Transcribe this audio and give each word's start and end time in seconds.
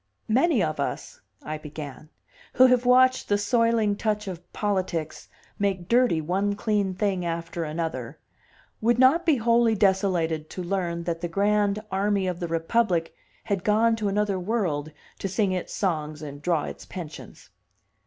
"Many 0.33 0.63
of 0.63 0.79
us," 0.79 1.21
I 1.43 1.59
began, 1.59 2.09
"who 2.53 2.65
have 2.65 2.87
watched 2.87 3.29
the 3.29 3.37
soiling 3.37 3.95
touch 3.95 4.27
of 4.27 4.51
politics 4.51 5.29
make 5.59 5.87
dirty 5.87 6.19
one 6.19 6.55
clean 6.55 6.95
thing 6.95 7.23
after 7.23 7.63
another, 7.63 8.17
would 8.81 8.97
not 8.97 9.27
be 9.27 9.35
wholly 9.35 9.75
desolated 9.75 10.49
to 10.49 10.63
learn 10.63 11.03
that 11.03 11.21
the 11.21 11.27
Grand 11.27 11.83
Army 11.91 12.25
of 12.25 12.39
the 12.39 12.47
Republic 12.47 13.13
had 13.43 13.63
gone 13.63 13.95
to 13.97 14.07
another 14.07 14.39
world 14.39 14.91
to 15.19 15.27
sing 15.27 15.51
its 15.51 15.71
songs 15.71 16.23
and 16.23 16.41
draw 16.41 16.63
its 16.63 16.83
pensions." 16.87 17.51